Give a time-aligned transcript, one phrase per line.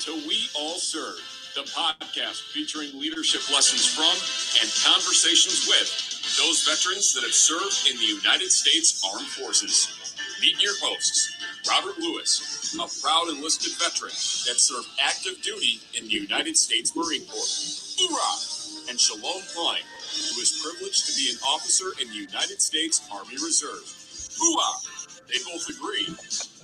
[0.00, 1.18] to We All Serve,
[1.54, 4.14] the podcast featuring leadership lessons from
[4.62, 5.90] and conversations with
[6.38, 9.90] those veterans that have served in the United States Armed Forces.
[10.40, 11.34] Meet your hosts,
[11.68, 14.14] Robert Lewis, a proud enlisted veteran
[14.46, 17.98] that served active duty in the United States Marine Corps.
[17.98, 18.90] Hoorah!
[18.90, 19.82] And Shalom Klein,
[20.30, 23.82] who is privileged to be an officer in the United States Army Reserve.
[24.38, 24.78] Hoorah!
[25.26, 26.06] They both agree.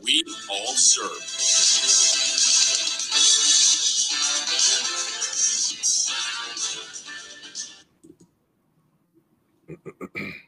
[0.05, 2.03] We all serve.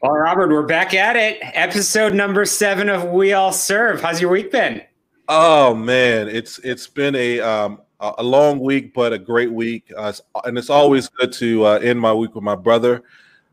[0.01, 1.39] Well, Robert, we're back at it.
[1.41, 4.01] Episode number seven of We All Serve.
[4.01, 4.81] How's your week been?
[5.27, 10.13] Oh man, it's it's been a um, a long week, but a great week, uh,
[10.45, 13.03] and it's always good to uh, end my week with my brother.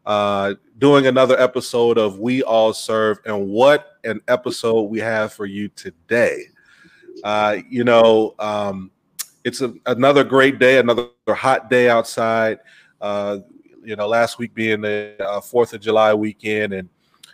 [0.06, 5.46] Uh, doing another episode of We All Serve, and what an episode we have for
[5.46, 6.44] you today.
[7.24, 8.92] Uh, you know, um,
[9.42, 12.61] it's a, another great day, another hot day outside.
[13.00, 13.39] Uh,
[13.84, 16.88] you know, last week being the uh, Fourth of July weekend, and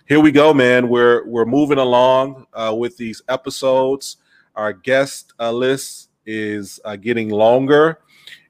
[0.06, 0.88] here we go, man.
[0.88, 4.16] We're we're moving along uh, with these episodes.
[4.56, 8.00] Our guest uh, list is uh, getting longer,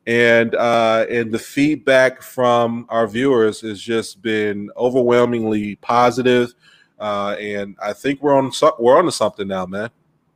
[0.06, 6.54] and uh, and the feedback from our viewers has just been overwhelmingly positive.
[6.98, 9.90] Uh, and I think we're on we're on to something now, man.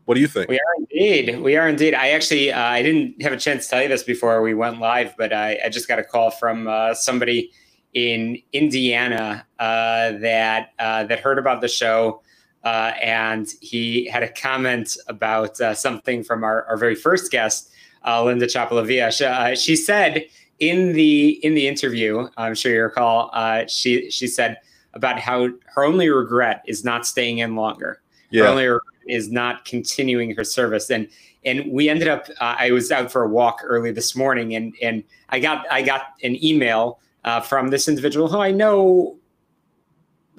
[0.05, 0.49] What do you think?
[0.49, 1.41] We are indeed.
[1.41, 1.95] We are indeed.
[1.95, 4.79] I actually uh, I didn't have a chance to tell you this before we went
[4.79, 7.51] live, but I, I just got a call from uh, somebody
[7.95, 12.23] in Indiana uh, that uh, that heard about the show,
[12.65, 17.71] uh, and he had a comment about uh, something from our, our very first guest,
[18.07, 19.11] Linda Chapalavia.
[19.11, 20.27] She, she, said
[20.59, 23.31] in the in the interview, I'm sure you recall,
[23.69, 24.59] she she said
[24.93, 28.03] about how her only regret is not staying in longer.
[28.31, 28.43] Yeah.
[28.43, 28.67] Her only
[29.07, 30.91] is not continuing her service.
[30.91, 31.09] And
[31.45, 32.29] and we ended up.
[32.41, 35.83] Uh, I was out for a walk early this morning, and and I got I
[35.83, 39.17] got an email uh, from this individual who I know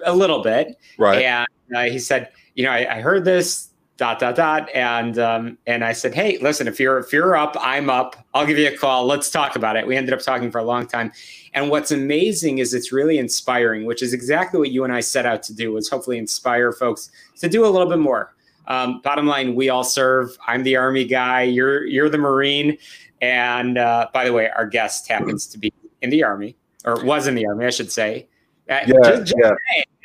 [0.05, 0.77] a little bit.
[0.97, 1.23] Right.
[1.23, 5.57] And uh, he said, you know, I, I, heard this dot dot dot, and um,
[5.67, 8.15] and I said, hey, listen, if you're if you're up, I'm up.
[8.33, 9.05] I'll give you a call.
[9.05, 9.85] Let's talk about it.
[9.87, 11.11] We ended up talking for a long time.
[11.53, 15.25] And what's amazing is it's really inspiring, which is exactly what you and I set
[15.25, 15.71] out to do.
[15.71, 18.34] Was hopefully inspire folks to do a little bit more
[18.67, 20.37] um, bottom line, we all serve.
[20.47, 21.43] I'm the Army guy.
[21.43, 22.77] You're you're the Marine.
[23.21, 26.55] And uh, by the way, our guest happens to be in the Army,
[26.85, 28.27] or was in the Army, I should say.
[28.69, 29.53] Uh, yeah, just, just, yeah.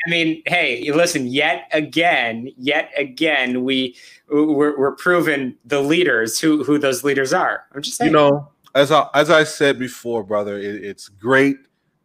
[0.06, 1.26] I mean, hey, listen.
[1.26, 3.96] Yet again, yet again, we
[4.30, 7.66] we're, we're proving the leaders who who those leaders are.
[7.74, 8.10] I'm just saying.
[8.10, 11.56] You know, as I as I said before, brother, it, it's great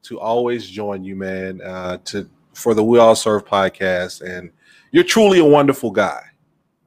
[0.04, 1.62] to always join you, man.
[1.62, 4.52] Uh, to for the We All Serve podcast, and
[4.92, 6.22] you're truly a wonderful guy.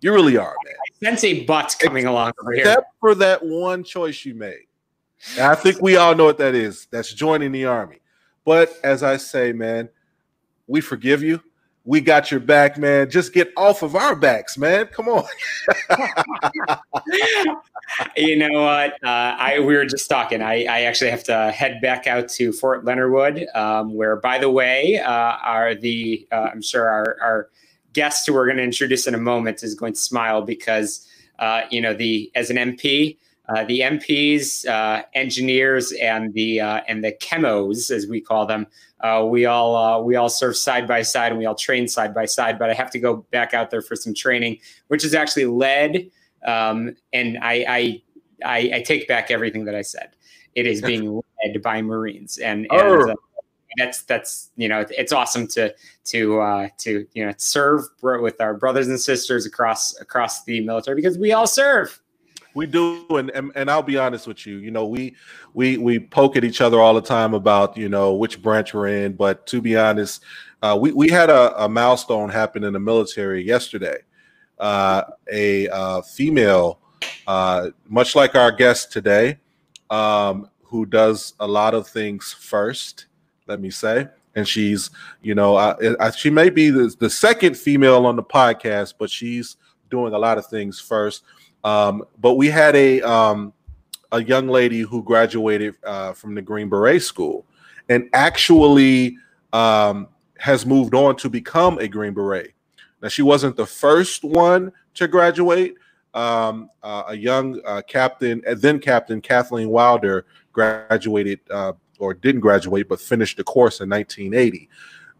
[0.01, 0.75] You really are, man.
[0.75, 2.63] I sense a butt coming along over here.
[2.63, 4.67] Except for that one choice you made.
[5.37, 6.87] And I think we all know what that is.
[6.91, 8.01] That's joining the army.
[8.45, 9.89] But as I say, man,
[10.67, 11.43] we forgive you.
[11.85, 13.11] We got your back, man.
[13.11, 14.87] Just get off of our backs, man.
[14.87, 15.25] Come on.
[18.17, 18.93] you know what?
[19.03, 20.43] Uh, I we were just talking.
[20.43, 24.39] I, I actually have to head back out to Fort Leonard Wood, um, where, by
[24.39, 25.11] the way, uh,
[25.43, 27.51] are the uh, I'm sure our, our
[27.99, 31.05] guest who we're going to introduce in a moment is going to smile because
[31.41, 36.81] uh, you know the as an MP, uh, the MPs, uh, engineers, and the uh,
[36.87, 38.69] and the chemos, as we call them,
[39.01, 42.15] uh, we all uh, we all serve side by side and we all train side
[42.15, 42.57] by side.
[42.57, 46.09] But I have to go back out there for some training, which is actually led.
[46.47, 48.03] Um, and I, I,
[48.45, 50.11] I I take back everything that I said.
[50.55, 53.15] It is being led by Marines, and, and oh
[53.79, 55.75] that's that's you know it's awesome to
[56.05, 60.97] to uh, to you know serve with our brothers and sisters across across the military
[60.97, 62.01] because we all serve.
[62.55, 64.57] We do, and, and, and I'll be honest with you.
[64.57, 65.15] You know, we
[65.55, 68.89] we we poke at each other all the time about you know which branch we're
[68.89, 69.13] in.
[69.13, 70.25] But to be honest,
[70.63, 73.99] uh, we we had a, a, milestone happen in the military yesterday.
[74.59, 76.81] Uh, a uh, female,
[77.29, 79.39] uh, much like our guest today,
[79.91, 83.07] um, who does a lot of things first
[83.49, 84.07] let me say.
[84.35, 84.91] And she's,
[85.23, 89.11] you know, I, I, she may be the, the second female on the podcast, but
[89.11, 89.57] she's
[89.91, 91.25] doing a lot of things first.
[91.65, 93.53] Um, but we had a um,
[94.13, 97.45] a young lady who graduated uh, from the Green Beret School
[97.89, 99.17] and actually
[99.53, 100.09] um,
[100.39, 102.53] has moved on to become a Green Beret.
[103.03, 105.75] Now, she wasn't the first one to graduate.
[106.15, 112.89] Um, uh, a young uh, captain, then Captain Kathleen Wilder, graduated uh, or didn't graduate
[112.89, 114.69] but finished the course in 1980.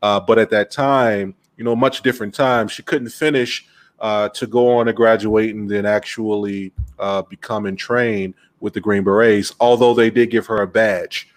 [0.03, 3.67] Uh, but at that time, you know, much different time, she couldn't finish
[4.01, 8.81] uh, to go on to graduate and then actually uh, become and train with the
[8.81, 11.29] Green Berets, although they did give her a badge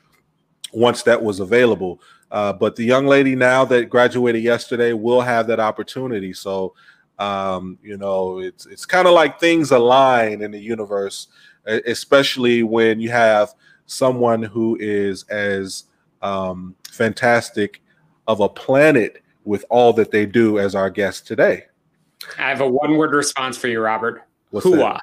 [0.74, 2.02] once that was available.
[2.32, 6.34] Uh, but the young lady now that graduated yesterday will have that opportunity.
[6.34, 6.74] So,
[7.20, 11.28] um, you know, it's it's kind of like things align in the universe,
[11.66, 13.54] especially when you have
[13.92, 15.86] someone who is as
[16.22, 17.82] um, fantastic
[18.28, 21.66] of a planet with all that they do as our guest today.
[22.38, 24.24] I have a one word response for you, Robert.
[24.52, 25.00] What's Hua.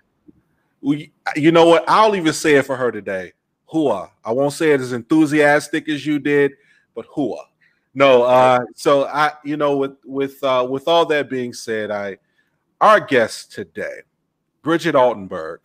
[0.81, 1.85] We, you know what?
[1.89, 3.33] I'll even say it for her today.
[3.67, 4.11] Hua.
[4.25, 6.53] I won't say it as enthusiastic as you did,
[6.95, 7.45] but hua.
[7.95, 12.19] No, uh, so I, you know, with with uh, with all that being said, I
[12.81, 14.03] our guest today,
[14.63, 15.59] Bridget Altenberg,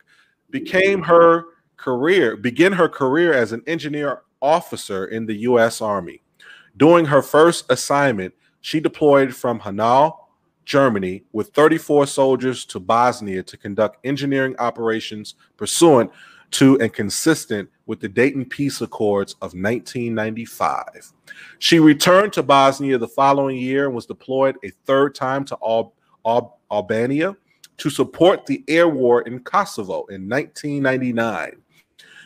[0.50, 1.44] became her
[1.84, 5.82] career, begin her career as an engineer officer in the U.S.
[5.82, 6.22] Army.
[6.78, 8.32] During her first assignment,
[8.62, 10.18] she deployed from Hanau,
[10.64, 16.10] Germany, with 34 soldiers to Bosnia to conduct engineering operations pursuant
[16.52, 21.12] to and consistent with the Dayton Peace Accords of 1995.
[21.58, 25.92] She returned to Bosnia the following year and was deployed a third time to Al-
[26.24, 27.36] Al- Albania
[27.76, 31.60] to support the air war in Kosovo in 1999.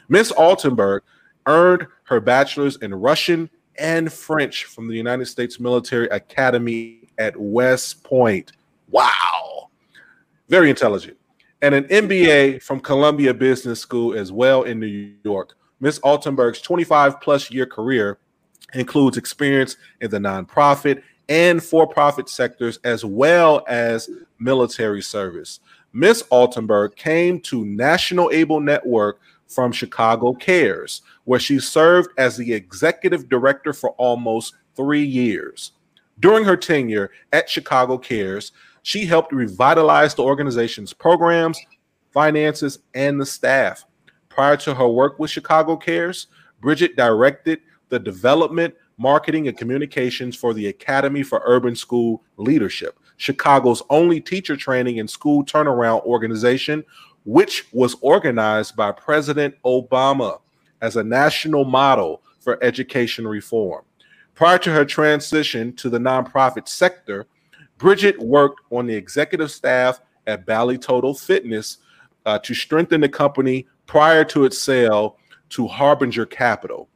[0.09, 1.01] Miss Altenberg
[1.47, 8.03] earned her bachelor's in Russian and French from the United States Military Academy at West
[8.05, 8.53] Point.
[8.91, 9.71] Wow.
[10.49, 11.17] Very intelligent.
[11.61, 15.57] And an MBA from Columbia Business School as well in New York.
[15.81, 18.19] Miss Altenberg's 25 plus year career
[18.75, 24.09] includes experience in the nonprofit and for profit sectors as well as
[24.39, 25.61] military service.
[25.93, 32.53] Miss Altenberg came to National Able Network from Chicago Cares, where she served as the
[32.53, 35.73] executive director for almost three years.
[36.21, 38.53] During her tenure at Chicago Cares,
[38.83, 41.59] she helped revitalize the organization's programs,
[42.13, 43.85] finances, and the staff.
[44.29, 46.29] Prior to her work with Chicago Cares,
[46.61, 53.83] Bridget directed the development, marketing, and communications for the Academy for Urban School Leadership, Chicago's
[53.91, 56.85] only teacher training and school turnaround organization
[57.29, 60.41] which was organized by President Obama
[60.81, 63.85] as a national model for education reform.
[64.35, 67.27] Prior to her transition to the nonprofit sector,
[67.77, 71.77] Bridget worked on the executive staff at Bally Total Fitness
[72.25, 75.19] uh, to strengthen the company prior to its sale
[75.51, 76.89] to Harbinger Capital.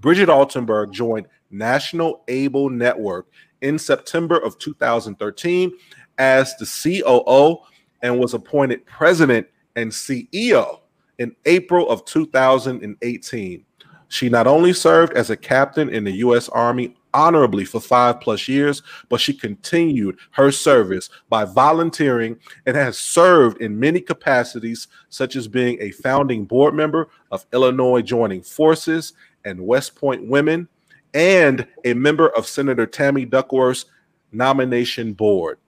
[0.00, 3.28] Bridget Altenberg joined National Able Network
[3.60, 5.70] in September of 2013
[6.18, 7.58] as the COO
[8.02, 9.46] and was appointed president
[9.76, 10.80] and CEO
[11.18, 13.64] in April of 2018.
[14.08, 16.48] She not only served as a captain in the U.S.
[16.48, 22.98] Army honorably for five plus years, but she continued her service by volunteering and has
[22.98, 29.12] served in many capacities, such as being a founding board member of Illinois Joining Forces
[29.44, 30.68] and West Point Women,
[31.14, 33.86] and a member of Senator Tammy Duckworth's
[34.32, 35.58] nomination board.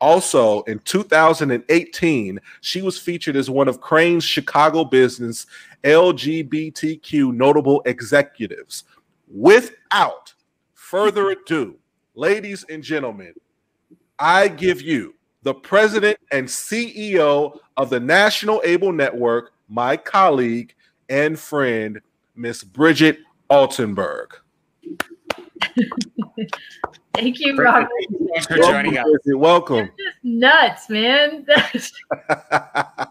[0.00, 5.46] Also, in 2018, she was featured as one of Crain's Chicago business
[5.82, 8.84] LGBTQ notable executives.
[9.26, 10.34] Without
[10.74, 11.76] further ado,
[12.14, 13.34] ladies and gentlemen,
[14.18, 20.74] I give you the president and CEO of the National Able Network, my colleague
[21.08, 22.00] and friend,
[22.34, 23.18] Miss Bridget
[23.50, 24.28] Altenberg.
[27.14, 27.88] Thank you, Robert.
[28.32, 29.06] Thanks for joining us.
[29.26, 29.90] Welcome.
[29.96, 31.46] You're just nuts, man.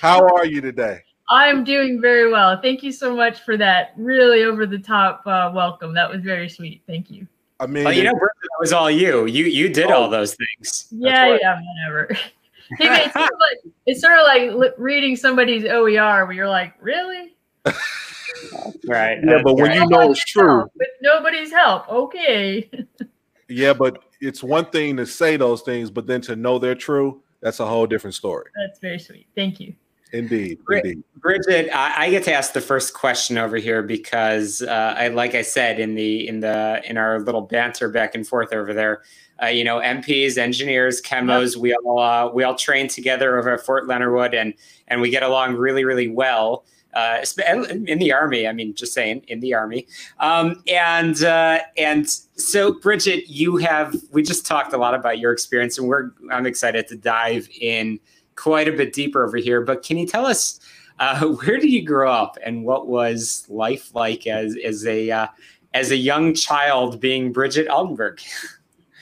[0.00, 1.00] How are you today?
[1.28, 2.60] I'm doing very well.
[2.60, 5.94] Thank you so much for that really over the top uh, welcome.
[5.94, 6.82] That was very sweet.
[6.86, 7.26] Thank you.
[7.60, 9.26] I mean, Oh, you know, Bridget, that was all you.
[9.26, 10.02] You you did Oh.
[10.02, 10.88] all those things.
[10.90, 11.40] Yeah, right.
[11.42, 12.16] yeah, whatever.
[12.78, 14.24] Hey, man, it's, sort of like, it's sort of
[14.56, 17.34] like reading somebody's OER where you're like, really?
[18.86, 19.18] Right.
[19.24, 19.80] yeah, but when Right.
[19.80, 21.88] you know it's true, With nobody's help.
[21.88, 22.68] Okay.
[23.48, 27.22] yeah, but it's one thing to say those things, but then to know they're true,
[27.40, 28.50] that's a whole different story.
[28.56, 29.26] That's very sweet.
[29.34, 29.74] Thank you.
[30.12, 30.84] Indeed, Great.
[30.84, 31.04] indeed.
[31.16, 35.34] Bridget, I, I get to ask the first question over here because, uh, I, like
[35.34, 39.02] I said in the in the in our little banter back and forth over there,
[39.42, 43.64] uh, you know, MPs, engineers, chemos, we all uh, we all train together over at
[43.64, 44.52] Fort Leonard Wood, and
[44.88, 46.66] and we get along really really well.
[46.94, 47.24] Uh,
[47.86, 49.86] in the army, I mean, just saying, in the army,
[50.20, 55.32] um, and uh, and so Bridget, you have we just talked a lot about your
[55.32, 57.98] experience, and we're I'm excited to dive in
[58.34, 59.62] quite a bit deeper over here.
[59.62, 60.60] But can you tell us
[60.98, 65.26] uh, where did you grow up, and what was life like as as a uh,
[65.72, 68.20] as a young child being Bridget Altenberg?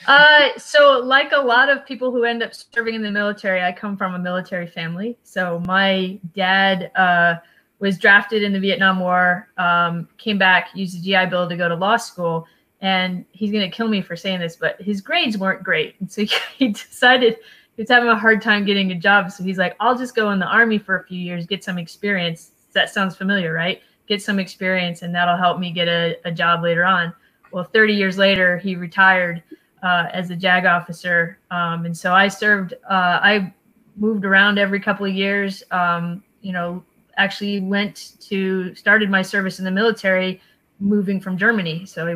[0.07, 3.71] Uh, so like a lot of people who end up serving in the military, I
[3.71, 5.17] come from a military family.
[5.23, 7.35] So my dad uh,
[7.81, 11.67] was drafted in the Vietnam War, um, came back, used the GI Bill to go
[11.67, 12.45] to law school.
[12.79, 15.95] And he's going to kill me for saying this, but his grades weren't great.
[15.99, 16.23] And so
[16.57, 17.37] he decided
[17.75, 19.31] he was having a hard time getting a job.
[19.31, 21.77] So he's like, I'll just go in the army for a few years, get some
[21.77, 22.51] experience.
[22.73, 23.81] That sounds familiar, right?
[24.07, 27.13] Get some experience, and that'll help me get a, a job later on.
[27.51, 29.41] Well, 30 years later, he retired
[29.83, 31.39] uh, as a JAG officer.
[31.49, 33.53] Um, and so I served, uh, I
[33.95, 35.63] moved around every couple of years.
[35.71, 36.83] Um, you know,
[37.21, 40.41] actually went to started my service in the military
[40.79, 41.85] moving from Germany.
[41.85, 42.11] So I,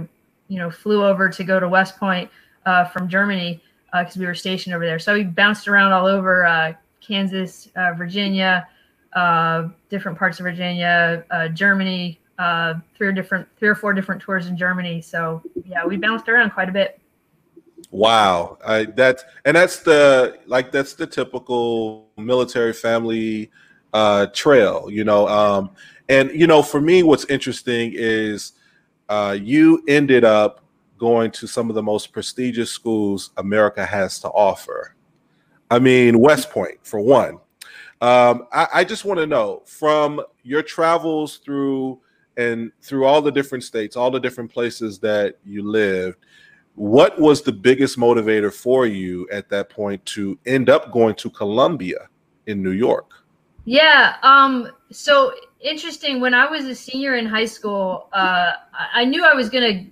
[0.48, 2.30] you know, flew over to go to West Point
[2.66, 3.62] uh, from Germany
[3.94, 5.00] because uh, we were stationed over there.
[5.00, 8.68] So we bounced around all over uh, Kansas, uh, Virginia,
[9.14, 12.20] uh, different parts of Virginia, uh, Germany,
[12.98, 15.02] three or different, three or four different tours in Germany.
[15.02, 17.00] So yeah, we bounced around quite a bit.
[17.92, 23.52] Wow, I, that's and that's the like that's the typical military family
[23.96, 25.28] uh, trail, you know.
[25.28, 25.72] Um,
[26.10, 28.52] and you know, for me, what's interesting is
[29.08, 30.62] uh, you ended up
[30.98, 34.96] going to some of the most prestigious schools America has to offer.
[35.72, 37.40] I mean, West Point for one.
[38.02, 42.02] Um, I, I just want to know from your travels through
[42.36, 46.18] and through all the different states, all the different places that you lived,
[46.76, 51.30] what was the biggest motivator for you at that point to end up going to
[51.30, 52.10] Columbia
[52.48, 53.25] in New York?
[53.66, 54.16] Yeah.
[54.22, 56.22] Um, so interesting.
[56.22, 58.54] When I was a senior in high school, uh,
[58.94, 59.92] I knew I was going to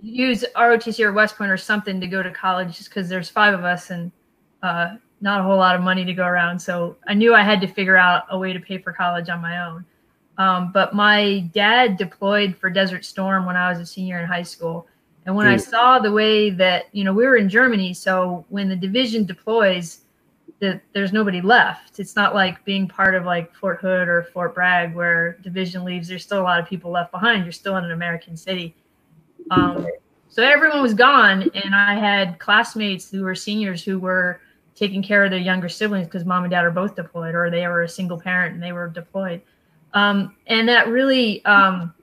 [0.00, 3.54] use ROTC or West Point or something to go to college just because there's five
[3.54, 4.10] of us and
[4.62, 6.58] uh, not a whole lot of money to go around.
[6.58, 9.40] So I knew I had to figure out a way to pay for college on
[9.40, 9.84] my own.
[10.36, 14.42] Um, but my dad deployed for Desert Storm when I was a senior in high
[14.42, 14.86] school.
[15.26, 17.94] And when I saw the way that, you know, we were in Germany.
[17.94, 20.03] So when the division deploys,
[20.60, 21.98] that there's nobody left.
[21.98, 26.08] It's not like being part of like Fort Hood or Fort Bragg where division leaves.
[26.08, 27.44] There's still a lot of people left behind.
[27.44, 28.74] You're still in an American city.
[29.50, 29.86] Um,
[30.28, 34.40] so everyone was gone, and I had classmates who were seniors who were
[34.74, 37.66] taking care of their younger siblings because mom and dad are both deployed, or they
[37.66, 39.40] were a single parent and they were deployed.
[39.92, 41.94] Um, and that really, um,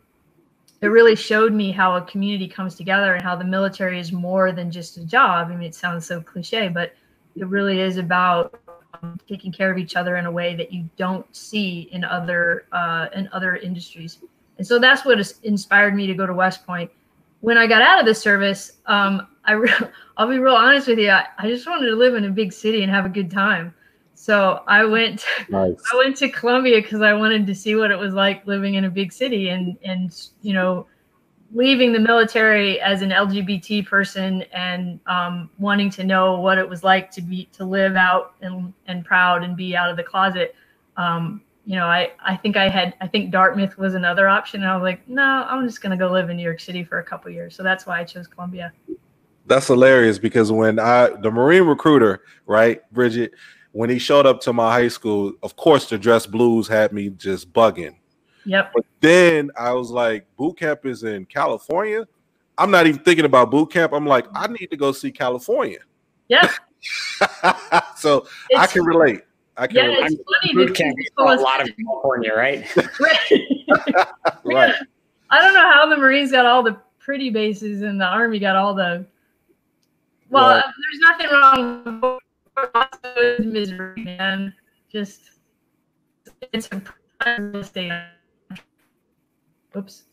[0.81, 4.51] it really showed me how a community comes together and how the military is more
[4.51, 5.49] than just a job.
[5.49, 6.93] I mean, it sounds so cliche, but
[7.35, 8.59] it really is about
[9.01, 12.65] um, taking care of each other in a way that you don't see in other
[12.71, 14.19] uh, in other industries.
[14.57, 16.91] And so that's what inspired me to go to West Point.
[17.39, 19.73] When I got out of the service, um, I re-
[20.17, 21.09] I'll be real honest with you.
[21.09, 23.73] I, I, just wanted to live in a big city and have a good time.
[24.13, 25.81] So I went nice.
[25.91, 28.85] I went to Columbia because I wanted to see what it was like living in
[28.85, 30.85] a big city and and you know
[31.53, 36.83] leaving the military as an LGBT person and um, wanting to know what it was
[36.83, 40.55] like to be to live out and, and proud and be out of the closet.
[40.97, 44.61] Um, you know, I, I think I had I think Dartmouth was another option.
[44.63, 46.99] And I was like, no, I'm just gonna go live in New York City for
[46.99, 47.55] a couple years.
[47.55, 48.71] So that's why I chose Columbia.
[49.45, 53.33] That's hilarious because when I the Marine recruiter, right, Bridget,
[53.73, 57.09] when he showed up to my high school, of course the dress blues had me
[57.09, 57.95] just bugging
[58.45, 58.71] Yep.
[58.73, 62.07] But then I was like, boot camp is in California.
[62.57, 63.93] I'm not even thinking about boot camp.
[63.93, 65.79] I'm like, I need to go see California.
[66.27, 66.51] Yeah.
[67.95, 69.21] so it's, I can relate.
[69.57, 70.11] I can yeah, relate.
[70.11, 72.65] it's funny boot camp is a lot of California, right?
[74.43, 74.75] right.
[75.29, 78.55] I don't know how the Marines got all the pretty bases and the Army got
[78.55, 79.05] all the.
[80.29, 82.19] Well, well uh, there's nothing wrong
[83.15, 84.53] with misery, man.
[84.91, 85.21] Just
[86.53, 86.69] it's
[87.25, 87.91] a state
[89.75, 90.03] Oops.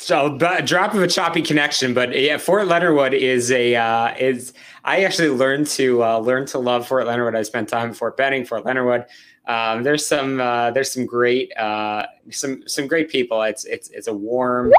[0.00, 4.14] So, a drop of a choppy connection, but yeah, Fort Leonard Wood is a uh,
[4.16, 4.52] is.
[4.84, 7.34] I actually learned to uh, learn to love Fort Leonard Wood.
[7.34, 9.06] I spent time in Fort Benning, Fort Leonard Wood.
[9.48, 13.42] Um, there's some uh, there's some great uh, some some great people.
[13.42, 14.72] It's it's it's a warm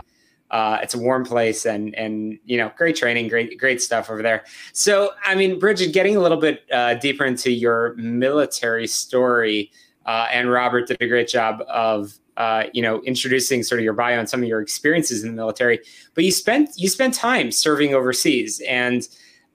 [0.52, 4.22] uh, it's a warm place and and you know great training, great great stuff over
[4.22, 4.46] there.
[4.72, 9.70] So I mean, Bridget, getting a little bit uh, deeper into your military story,
[10.06, 14.18] and Robert did a great job of uh, you know, introducing sort of your bio
[14.18, 15.80] and some of your experiences in the military.
[16.16, 19.08] But you spent you spent time serving overseas, and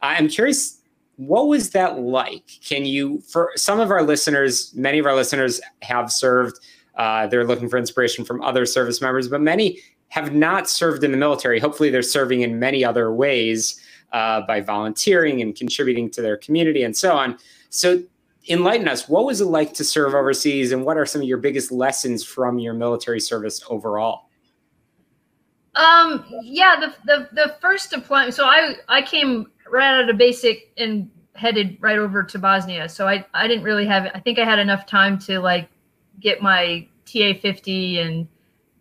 [0.03, 0.81] I'm curious,
[1.17, 2.47] what was that like?
[2.63, 6.61] Can you, for some of our listeners, many of our listeners have served.
[6.97, 11.11] Uh, they're looking for inspiration from other service members, but many have not served in
[11.11, 11.59] the military.
[11.59, 13.81] Hopefully, they're serving in many other ways
[14.13, 17.37] uh, by volunteering and contributing to their community and so on.
[17.71, 18.03] So,
[18.49, 19.09] enlighten us.
[19.09, 22.25] What was it like to serve overseas, and what are some of your biggest lessons
[22.25, 24.29] from your military service overall?
[25.75, 28.35] Um, yeah, the, the the first deployment.
[28.35, 32.89] So I I came right out of basic and headed right over to Bosnia.
[32.89, 34.11] So I I didn't really have.
[34.15, 35.69] I think I had enough time to like
[36.21, 38.29] get my TA 50 and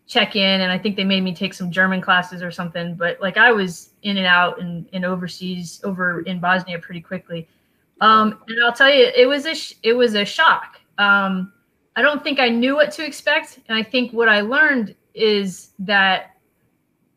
[0.06, 0.60] check in.
[0.60, 2.94] And I think they made me take some German classes or something.
[2.94, 7.48] But like I was in and out and, and overseas over in Bosnia pretty quickly.
[8.04, 10.78] Um, and I'll tell you, it was a sh- it was a shock.
[10.98, 11.52] Um,
[11.96, 15.70] I don't think I knew what to expect, and I think what I learned is
[15.78, 16.36] that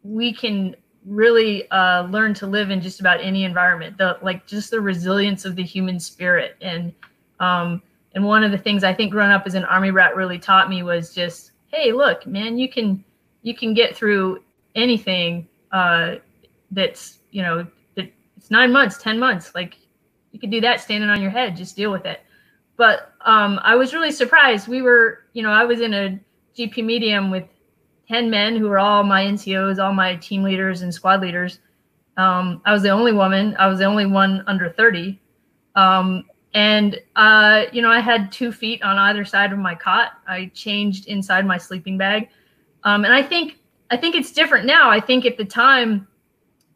[0.03, 3.97] we can really uh, learn to live in just about any environment.
[3.97, 6.93] The like just the resilience of the human spirit, and
[7.41, 7.81] um,
[8.15, 10.69] and one of the things I think growing up as an army rat really taught
[10.69, 13.03] me was just, hey, look, man, you can
[13.41, 14.41] you can get through
[14.75, 16.15] anything uh,
[16.71, 19.75] that's you know that it's nine months, ten months, like
[20.37, 21.55] you can do that standing on your head.
[21.55, 22.21] Just deal with it.
[22.75, 24.67] But um, I was really surprised.
[24.67, 26.19] We were, you know, I was in a
[26.55, 27.45] GP medium with
[28.07, 31.57] 10 men who were all my NCOs, all my team leaders and squad leaders.
[32.17, 33.55] Um, I was the only woman.
[33.57, 35.19] I was the only one under 30.
[35.75, 40.19] Um, and, uh, you know, I had two feet on either side of my cot.
[40.27, 42.29] I changed inside my sleeping bag.
[42.83, 43.57] Um, and I think,
[43.89, 44.87] I think it's different now.
[44.87, 46.07] I think at the time,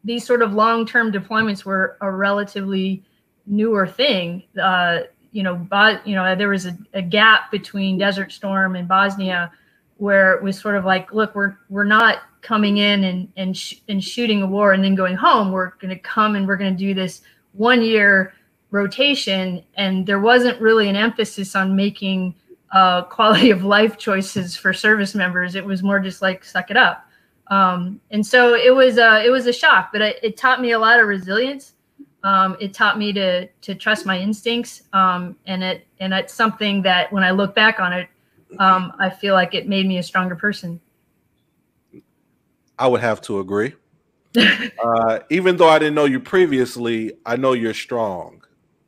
[0.02, 3.04] these sort of long-term deployments were a relatively
[3.46, 4.44] newer thing.
[4.60, 5.00] Uh,
[5.32, 9.50] you know, Bo- you know, there was a, a gap between Desert Storm and Bosnia
[9.96, 13.76] where it was sort of like, look, we're we're not coming in and and sh-
[13.88, 15.52] and shooting a war and then going home.
[15.52, 17.22] We're going to come and we're going to do this
[17.52, 18.34] one year
[18.70, 22.34] rotation, and there wasn't really an emphasis on making
[22.72, 25.54] uh, quality of life choices for service members.
[25.54, 27.06] It was more just like suck it up.
[27.48, 30.72] Um, and so it was uh, it was a shock, but it, it taught me
[30.72, 31.74] a lot of resilience
[32.24, 36.82] um, it taught me to to trust my instincts, um, and it and it's something
[36.82, 38.08] that when I look back on it,
[38.58, 40.80] um, I feel like it made me a stronger person.
[42.78, 43.74] I would have to agree.
[44.38, 48.42] uh, even though I didn't know you previously, I know you're strong,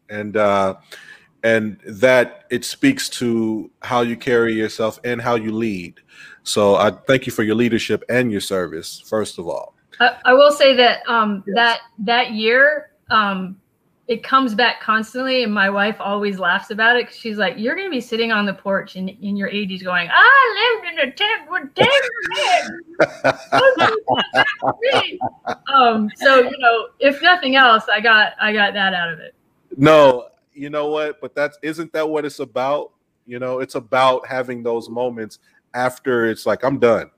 [0.08, 0.76] and uh,
[1.42, 6.00] and that it speaks to how you carry yourself and how you lead.
[6.44, 9.02] So I thank you for your leadership and your service.
[9.06, 11.54] First of all, I, I will say that um, yes.
[11.56, 13.56] that that year um,
[14.06, 17.74] it comes back constantly and my wife always laughs about it because she's like you're
[17.74, 20.98] going to be sitting on the porch in, in your 80s going i lived in
[21.08, 21.88] a tent with 10
[22.34, 22.82] men
[25.74, 29.34] um, so you know if nothing else i got i got that out of it.
[29.76, 31.20] No you know what?
[31.20, 32.92] But that's isn't that what it's about?
[33.26, 35.38] You know it's about having those moments
[35.74, 37.10] after it's like i'm done.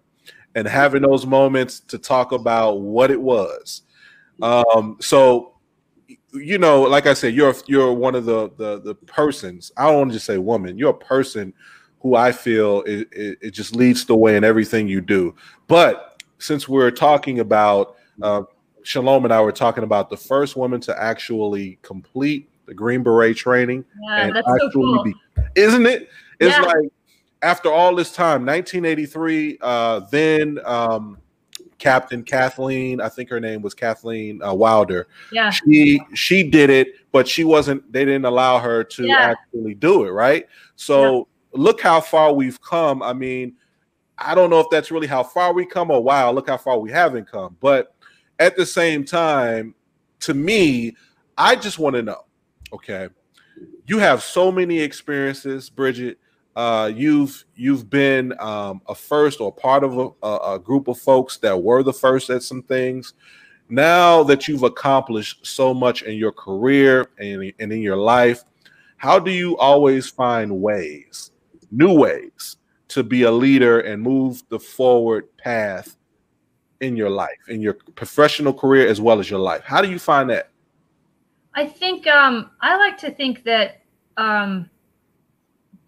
[0.55, 3.83] And having those moments to talk about what it was.
[4.40, 5.55] Um so
[6.32, 9.72] you know, like I said, you're you're one of the the the persons.
[9.76, 10.78] I don't want to just say woman.
[10.78, 11.52] You're a person
[12.00, 15.34] who I feel it, it, it just leads the way in everything you do.
[15.66, 18.42] But since we're talking about uh,
[18.82, 23.36] Shalom and I were talking about the first woman to actually complete the Green Beret
[23.36, 25.02] training, yeah, and actually so cool.
[25.02, 25.14] be,
[25.56, 26.08] isn't it?
[26.38, 26.62] It's yeah.
[26.62, 26.88] like
[27.42, 29.58] after all this time, 1983.
[29.60, 31.18] Uh, then um,
[31.78, 35.08] Captain Kathleen, I think her name was Kathleen uh, Wilder.
[35.30, 35.50] Yeah.
[35.50, 39.34] She she did it, but she wasn't they didn't allow her to yeah.
[39.34, 40.46] actually do it, right?
[40.76, 41.22] So yeah.
[41.52, 43.02] look how far we've come.
[43.02, 43.54] I mean,
[44.18, 46.78] I don't know if that's really how far we come or wow, look how far
[46.78, 47.56] we haven't come.
[47.60, 47.94] But
[48.38, 49.74] at the same time,
[50.20, 50.96] to me,
[51.36, 52.24] I just want to know,
[52.72, 53.08] okay,
[53.86, 56.18] you have so many experiences, Bridget
[56.56, 61.36] uh, you've you've been um, a first or part of a, a, group of folks
[61.36, 63.12] that were the first at some things.
[63.68, 68.42] Now that you've accomplished so much in your career and, and in your life,
[68.96, 71.32] how do you always find ways,
[71.70, 72.56] new ways,
[72.88, 75.96] to be a leader and move the forward path
[76.80, 79.62] in your life, in your professional career as well as your life?
[79.62, 80.48] How do you find that?
[81.52, 83.82] I think um, I like to think that
[84.16, 84.70] um,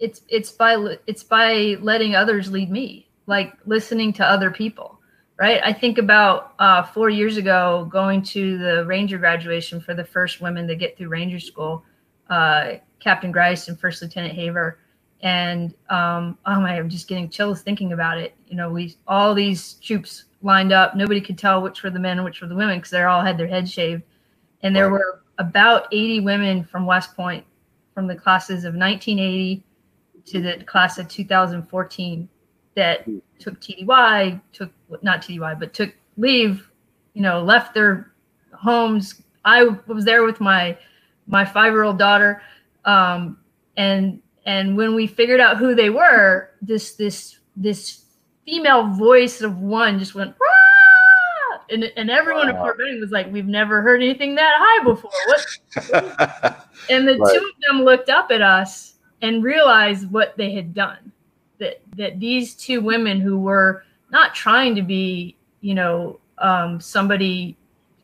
[0.01, 4.99] it's it's by it's by letting others lead me like listening to other people
[5.39, 5.61] right?
[5.65, 10.41] I think about uh, four years ago going to the ranger graduation for the first
[10.41, 11.85] women to get through ranger school
[12.29, 14.81] uh, captain Griest and first lieutenant haver.
[15.21, 18.35] And um, oh my i'm just getting chills thinking about it.
[18.49, 20.95] You know we all these troops lined up.
[20.95, 23.23] Nobody could tell which were the men and which were the women because they all
[23.23, 24.03] had their heads shaved.
[24.63, 24.99] And there right.
[24.99, 27.45] were about 80 women from west point
[27.95, 29.63] from the classes of 1980
[30.31, 32.29] to the class of 2014
[32.75, 33.07] that
[33.39, 34.71] took TDY, took
[35.03, 36.71] not TDY, but took leave,
[37.15, 38.13] you know, left their
[38.53, 39.23] homes.
[39.45, 40.77] I was there with my
[41.27, 42.43] my five year old daughter,
[42.85, 43.39] um,
[43.77, 48.05] and and when we figured out who they were, this this this
[48.45, 50.35] female voice of one just went.
[51.71, 52.55] And, and everyone wow.
[52.55, 56.67] at Fort Benning was like, "We've never heard anything that high before." What?
[56.91, 57.35] and the right.
[57.35, 61.13] two of them looked up at us and realize what they had done.
[61.59, 67.57] that that these two women who were not trying to be, you know, um, somebody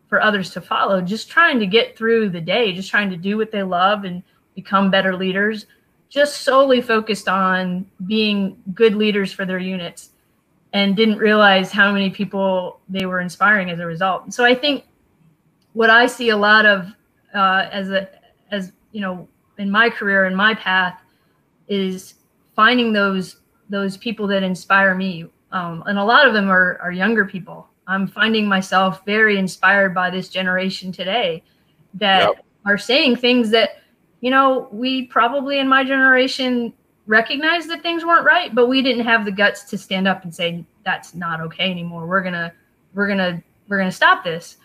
[0.09, 3.37] for others to follow, just trying to get through the day, just trying to do
[3.37, 4.23] what they love and
[4.55, 5.67] become better leaders,
[6.09, 10.11] just solely focused on being good leaders for their units
[10.73, 14.33] and didn't realize how many people they were inspiring as a result.
[14.33, 14.85] So I think
[15.73, 16.93] what I see a lot of
[17.35, 18.09] uh, as a
[18.51, 21.01] as you know in my career in my path
[21.69, 22.15] is
[22.55, 23.37] finding those
[23.71, 27.69] those people that inspire me, um, and a lot of them are are younger people.
[27.87, 31.43] I'm finding myself very inspired by this generation today
[31.95, 32.45] that yep.
[32.65, 33.79] are saying things that
[34.21, 36.73] you know we probably in my generation
[37.07, 40.35] recognized that things weren't right, but we didn't have the guts to stand up and
[40.35, 42.07] say that's not okay anymore.
[42.07, 42.53] We're gonna
[42.95, 44.57] we're gonna we're gonna stop this.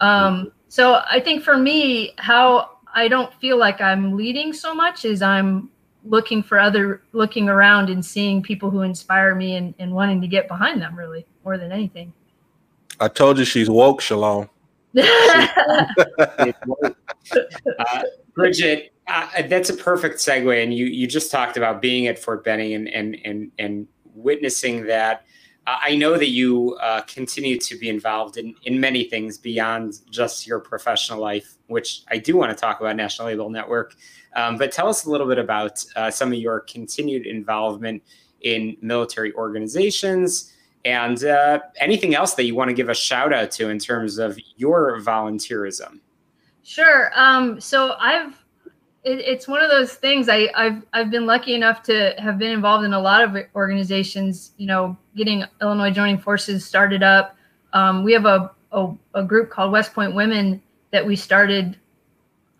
[0.00, 5.04] Um, so I think for me, how I don't feel like I'm leading so much
[5.04, 5.70] is I'm
[6.08, 10.26] looking for other looking around and seeing people who inspire me and, and wanting to
[10.26, 12.12] get behind them really more than anything.
[13.00, 14.48] I told you she's woke, Shalom.
[14.98, 15.84] uh,
[18.34, 20.62] Bridget, uh, that's a perfect segue.
[20.62, 24.86] And you you just talked about being at Fort Benning and and and and witnessing
[24.86, 25.24] that.
[25.66, 30.00] Uh, I know that you uh, continue to be involved in in many things beyond
[30.10, 33.94] just your professional life, which I do want to talk about National Able Network.
[34.34, 38.02] Um, but tell us a little bit about uh, some of your continued involvement
[38.42, 40.52] in military organizations
[40.84, 44.18] and uh, anything else that you want to give a shout out to in terms
[44.18, 46.00] of your volunteerism.
[46.62, 47.10] Sure.
[47.14, 48.34] Um, so I've
[49.06, 50.28] it, it's one of those things.
[50.28, 54.52] I, I've I've been lucky enough to have been involved in a lot of organizations.
[54.58, 57.36] You know, getting Illinois Joining Forces started up.
[57.72, 61.76] Um, we have a, a, a group called West Point Women that we started.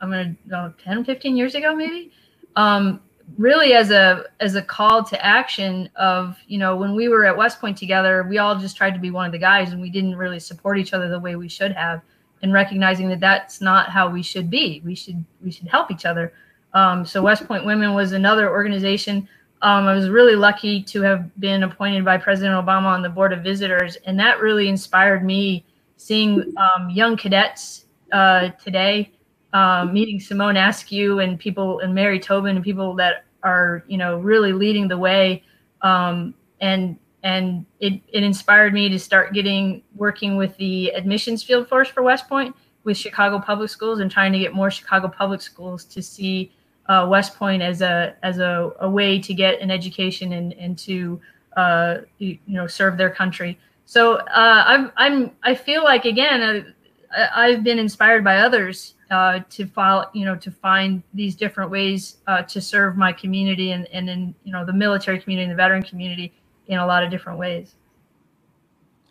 [0.01, 2.13] I'm gonna go 10, 15 years ago, maybe.
[2.57, 3.01] Um,
[3.39, 7.37] really as a as a call to action of you know when we were at
[7.37, 9.91] West Point together, we all just tried to be one of the guys, and we
[9.91, 12.03] didn't really support each other the way we should have
[12.43, 14.83] and recognizing that that's not how we should be.
[14.85, 16.33] We should we should help each other.
[16.75, 19.29] Um, so West Point Women was another organization.
[19.63, 23.33] Um, I was really lucky to have been appointed by President Obama on the board
[23.33, 25.65] of visitors, and that really inspired me.
[25.99, 29.13] Seeing um, young cadets uh, today,
[29.53, 34.19] um, meeting Simone Askew and people and Mary Tobin and people that are you know
[34.19, 35.43] really leading the way,
[35.83, 41.69] um, and and it, it inspired me to start getting working with the admissions field
[41.69, 45.43] force for West Point with Chicago Public Schools and trying to get more Chicago Public
[45.43, 46.53] Schools to see
[46.89, 50.79] uh, West Point as a as a, a way to get an education and and
[50.79, 51.21] to
[51.57, 53.59] uh, you, you know serve their country.
[53.87, 56.71] So uh, I'm I'm I feel like again uh,
[57.35, 62.19] I've been inspired by others uh, to follow you know to find these different ways
[62.27, 65.57] uh, to serve my community and and in you know the military community and the
[65.57, 66.33] veteran community
[66.69, 67.75] in a lot of different ways.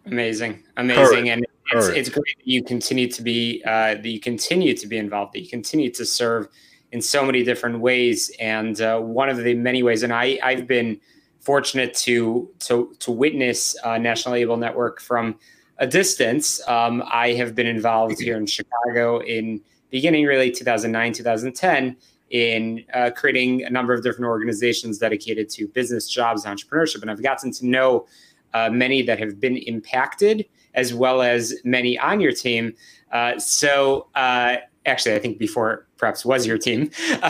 [0.05, 4.75] Amazing, amazing, and it's, it's great that you continue to be uh, that you continue
[4.75, 6.47] to be involved, that you continue to serve
[6.91, 8.31] in so many different ways.
[8.39, 10.99] And uh, one of the many ways, and I I've been
[11.39, 15.39] fortunate to to to witness uh, National Able Network from
[15.77, 16.65] a distance.
[16.67, 21.97] Um, I have been involved here in Chicago in beginning really 2009 2010
[22.31, 27.01] in uh, creating a number of different organizations dedicated to business, jobs, entrepreneurship.
[27.01, 28.07] And I've gotten to know
[28.53, 32.73] uh, many that have been impacted, as well as many on your team.
[33.11, 36.89] Uh, so, uh, actually, I think before perhaps was your team.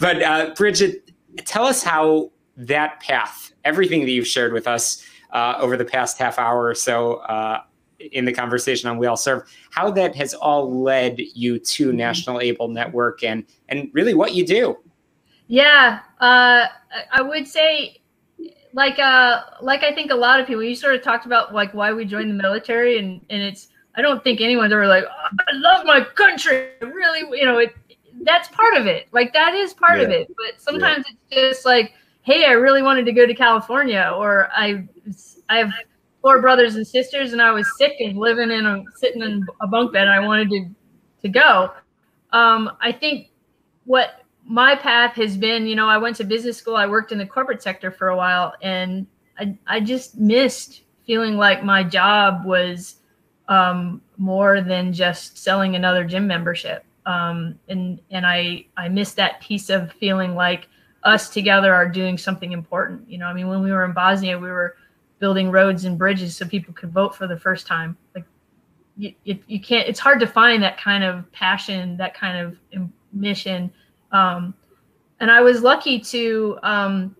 [0.00, 1.10] but, uh, Bridget,
[1.44, 6.18] tell us how that path, everything that you've shared with us uh, over the past
[6.18, 7.22] half hour or so,
[8.12, 11.96] in the conversation on We All Serve, how that has all led you to mm-hmm.
[11.96, 14.78] National Able Network and and really what you do.
[15.48, 16.66] Yeah, uh,
[17.12, 18.00] I would say,
[18.72, 20.62] like uh, like I think a lot of people.
[20.62, 24.02] You sort of talked about like why we joined the military, and and it's I
[24.02, 26.68] don't think anyone's ever like oh, I love my country.
[26.80, 27.74] Really, you know, it
[28.22, 29.08] that's part of it.
[29.12, 30.04] Like that is part yeah.
[30.04, 30.28] of it.
[30.28, 31.14] But sometimes yeah.
[31.38, 31.94] it's just like,
[32.30, 34.86] hey, I really wanted to go to California, or I
[35.48, 35.72] I have
[36.22, 39.66] four brothers and sisters, and I was sick of living in a sitting in a
[39.66, 40.68] bunk bed, and I wanted to
[41.22, 41.72] to go.
[42.32, 43.30] Um, I think
[43.84, 47.18] what my path has been, you know, I went to business school, I worked in
[47.18, 49.06] the corporate sector for a while, and
[49.38, 52.96] I I just missed feeling like my job was
[53.48, 56.84] um, more than just selling another gym membership.
[57.06, 60.68] Um, and and I I missed that piece of feeling like
[61.04, 63.08] us together are doing something important.
[63.08, 64.76] You know, I mean, when we were in Bosnia, we were
[65.18, 67.96] building roads and bridges so people could vote for the first time.
[68.14, 68.24] Like
[68.96, 73.72] you, you, can't, it's hard to find that kind of passion, that kind of mission.
[74.12, 74.54] Um,
[75.20, 77.16] and I was lucky to um,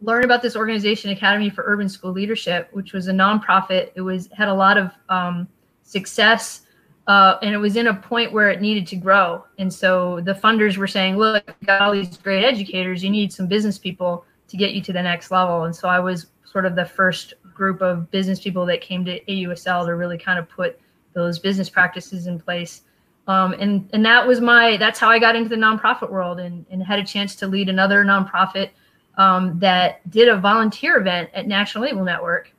[0.00, 3.90] learn about this organization, Academy for Urban School Leadership, which was a nonprofit.
[3.94, 5.48] It was had a lot of um,
[5.82, 6.62] success,
[7.06, 9.44] uh, and it was in a point where it needed to grow.
[9.58, 13.04] And so the funders were saying, "Look, you got all these great educators.
[13.04, 16.00] You need some business people to get you to the next level." And so I
[16.00, 20.18] was sort of the first group of business people that came to AUSL to really
[20.18, 20.78] kind of put
[21.12, 22.82] those business practices in place.
[23.26, 26.66] Um, and and that was my that's how I got into the nonprofit world and,
[26.70, 28.70] and had a chance to lead another nonprofit
[29.16, 32.50] um, that did a volunteer event at National Able Network.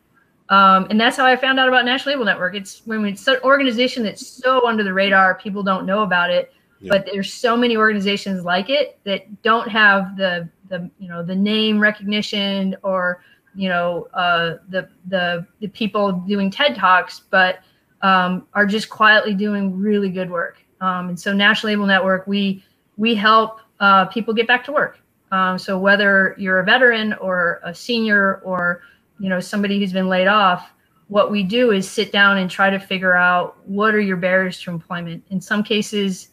[0.49, 2.55] Um, and that's how I found out about National Able Network.
[2.55, 6.53] It's when it's an organization that's so under the radar, people don't know about it.
[6.79, 6.89] Yeah.
[6.89, 11.35] But there's so many organizations like it that don't have the the you know the
[11.35, 13.23] name recognition or
[13.55, 17.59] you know uh, the the the people doing TED talks, but
[18.01, 20.57] um, are just quietly doing really good work.
[20.81, 22.63] Um, and so National Able Network, we
[22.97, 24.99] we help uh, people get back to work.
[25.31, 28.81] Um, so whether you're a veteran or a senior or
[29.19, 30.71] you know somebody who's been laid off,
[31.07, 34.59] what we do is sit down and try to figure out what are your barriers
[34.61, 35.23] to employment.
[35.29, 36.29] In some cases,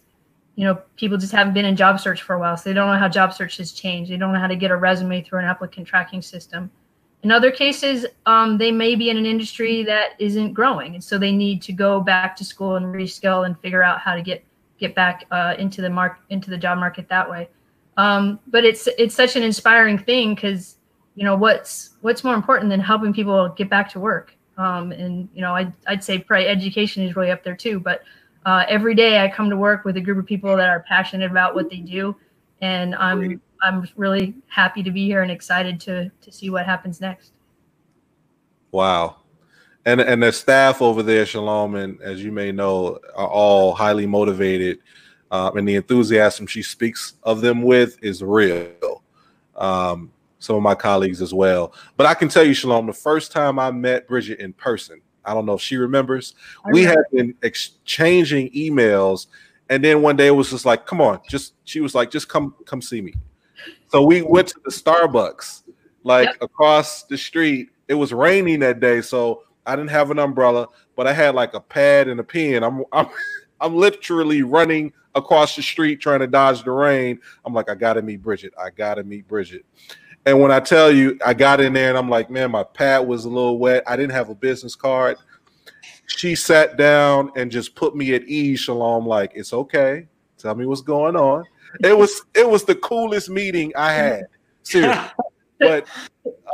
[0.55, 2.91] you know people just haven't been in job search for a while, so they don't
[2.91, 4.11] know how job search has changed.
[4.11, 6.71] They don't know how to get a resume through an applicant tracking system.
[7.23, 11.17] In other cases, um, they may be in an industry that isn't growing, and so
[11.17, 14.43] they need to go back to school and reskill and figure out how to get
[14.77, 17.49] get back uh, into the mark into the job market that way.
[17.95, 20.77] Um, but it's it's such an inspiring thing because
[21.15, 24.35] you know what's what's more important than helping people get back to work.
[24.57, 27.79] Um, and you know, I'd I'd say probably education is really up there too.
[27.79, 28.03] But
[28.45, 31.29] uh, every day I come to work with a group of people that are passionate
[31.29, 32.15] about what they do,
[32.61, 36.99] and I'm I'm really happy to be here and excited to to see what happens
[36.99, 37.33] next.
[38.71, 39.17] Wow.
[39.85, 44.07] And and the staff over there, Shalom, and as you may know, are all highly
[44.07, 44.79] motivated.
[45.31, 49.03] Um, and the enthusiasm she speaks of them with is real.
[49.55, 50.11] Um,
[50.43, 51.73] some of my colleagues as well.
[51.95, 55.33] But I can tell you, Shalom, the first time I met Bridget in person, I
[55.33, 56.35] don't know if she remembers,
[56.71, 59.27] we had been exchanging emails.
[59.69, 62.27] And then one day it was just like, come on, just she was like, just
[62.27, 63.13] come, come see me.
[63.87, 65.63] So we went to the Starbucks,
[66.03, 66.37] like yep.
[66.41, 67.69] across the street.
[67.87, 71.53] It was raining that day, so I didn't have an umbrella, but I had like
[71.53, 72.63] a pad and a pen.
[72.63, 73.07] I'm I'm
[73.61, 77.19] I'm literally running across the street trying to dodge the rain.
[77.45, 78.53] I'm like, I gotta meet Bridget.
[78.59, 79.65] I gotta meet Bridget.
[80.25, 83.05] And when I tell you, I got in there and I'm like, man, my pad
[83.05, 83.83] was a little wet.
[83.85, 85.17] I didn't have a business card.
[86.05, 90.07] She sat down and just put me at ease, Shalom, like, it's okay.
[90.37, 91.43] Tell me what's going on
[91.81, 94.23] it was it was the coolest meeting I had.
[94.63, 95.09] Seriously.
[95.59, 95.87] but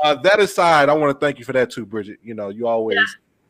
[0.03, 2.19] uh, that aside, I want to thank you for that too, Bridget.
[2.23, 3.03] You know, you always yeah.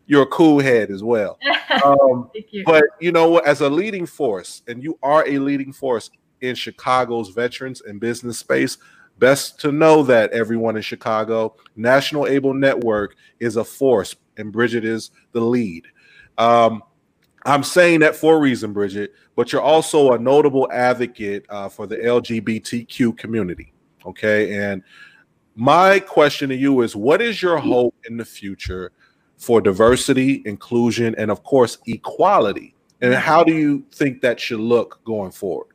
[0.07, 1.37] you're a cool head as well.
[1.85, 2.63] Um, you.
[2.65, 3.45] But you know what?
[3.45, 6.09] As a leading force, and you are a leading force
[6.41, 8.79] in Chicago's veterans and business space.
[9.19, 14.85] Best to know that everyone in Chicago, National Able Network is a force, and Bridget
[14.85, 15.85] is the lead.
[16.37, 16.81] Um,
[17.45, 21.87] I'm saying that for a reason, Bridget, but you're also a notable advocate uh, for
[21.87, 23.73] the LGBTQ community.
[24.05, 24.57] Okay.
[24.57, 24.83] And
[25.55, 28.91] my question to you is what is your hope in the future
[29.37, 32.75] for diversity, inclusion, and of course, equality?
[33.01, 35.67] And how do you think that should look going forward?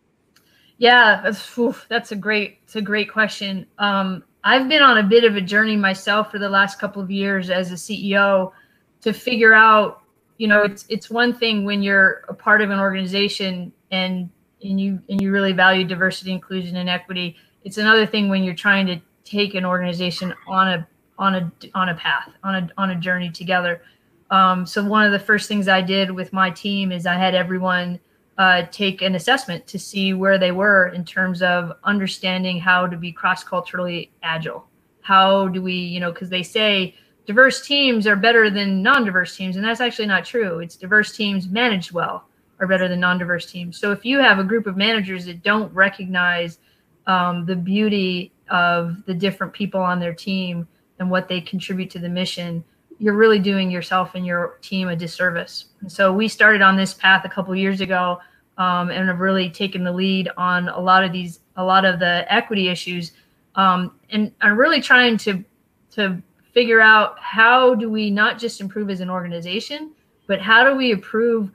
[0.79, 3.67] Yeah, that's oof, that's a great it's a great question.
[3.79, 7.11] Um, I've been on a bit of a journey myself for the last couple of
[7.11, 8.53] years as a CEO
[9.01, 10.03] to figure out
[10.39, 14.31] you know it's it's one thing when you're a part of an organization and
[14.63, 18.55] and you and you really value diversity inclusion and equity it's another thing when you're
[18.55, 22.91] trying to take an organization on a on a on a path on a on
[22.91, 23.83] a journey together
[24.31, 27.35] um, so one of the first things i did with my team is i had
[27.35, 28.01] everyone
[28.39, 32.97] uh, take an assessment to see where they were in terms of understanding how to
[32.97, 34.67] be cross culturally agile.
[35.03, 36.95] How do we you know because they say
[37.27, 40.59] diverse teams are better than non-diverse teams and that's actually not true.
[40.59, 42.29] It's diverse teams managed well
[42.61, 43.79] are better than non-diverse teams.
[43.79, 46.59] So if you have a group of managers that don't recognize
[47.07, 50.67] um, the beauty of the different people on their team
[50.99, 52.65] and what they contribute to the mission
[52.99, 55.67] you're really doing yourself and your team a disservice.
[55.81, 58.19] And so we started on this path a couple years ago
[58.59, 61.99] um, and have really taken the lead on a lot of these a lot of
[61.99, 63.13] the equity issues.
[63.55, 65.45] Um, and i'm really trying to
[65.93, 66.21] to
[66.53, 69.91] figure out how do we not just improve as an organization,
[70.27, 71.51] but how do we improve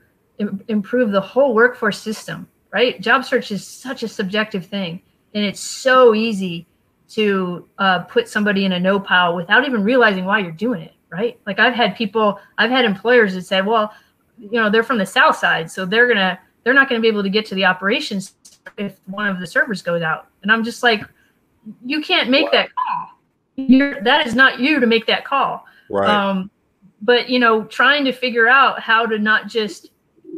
[0.68, 3.00] improve the whole workforce system, right?
[3.00, 5.02] Job search is such a subjective thing,
[5.34, 6.66] and it's so easy
[7.10, 10.94] to uh, put somebody in a no pile without even realizing why you're doing it,
[11.10, 11.38] right?
[11.46, 13.92] Like I've had people, I've had employers that say, well,
[14.38, 17.22] you know, they're from the south side, so they're gonna they're not gonna be able
[17.22, 18.34] to get to the operations
[18.76, 21.02] if one of the servers goes out, and I'm just like,
[21.84, 23.10] you can't make that call
[23.68, 25.66] you're, that is not you to make that call.
[25.88, 26.08] Right.
[26.08, 26.50] Um,
[27.02, 29.90] but you know, trying to figure out how to not just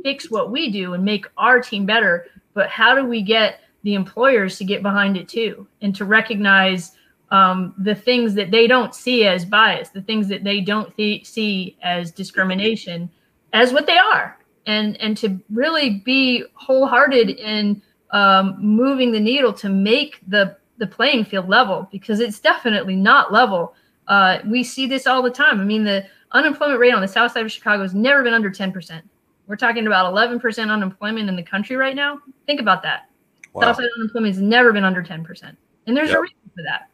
[0.02, 3.94] fix what we do and make our team better, but how do we get the
[3.94, 6.92] employers to get behind it too and to recognize
[7.32, 11.26] um, the things that they don't see as bias, the things that they don't th-
[11.26, 13.10] see as discrimination,
[13.54, 19.52] as what they are, and and to really be wholehearted in um, moving the needle
[19.54, 23.74] to make the the playing field level because it's definitely not level.
[24.08, 25.58] Uh, we see this all the time.
[25.58, 28.50] I mean, the unemployment rate on the south side of Chicago has never been under
[28.50, 29.00] 10%.
[29.46, 32.20] We're talking about 11% unemployment in the country right now.
[32.46, 33.08] Think about that.
[33.52, 33.62] Wow.
[33.62, 35.56] South side unemployment has never been under 10%.
[35.86, 36.18] And there's yep.
[36.18, 36.88] a reason for that.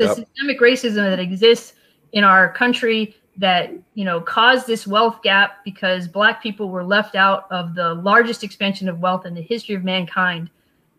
[0.00, 0.16] The yep.
[0.16, 1.74] systemic racism that exists
[2.12, 7.16] in our country that you know caused this wealth gap because black people were left
[7.16, 10.48] out of the largest expansion of wealth in the history of mankind.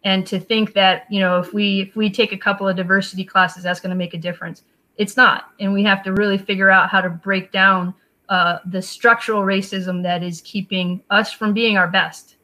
[0.04, 3.24] And to think that you know if we if we take a couple of diversity
[3.24, 4.62] classes that's going to make a difference.
[4.98, 5.46] It's not.
[5.60, 7.96] And we have to really figure out how to break down
[8.30, 12.36] uh, the structural racism that is keeping us from being our best.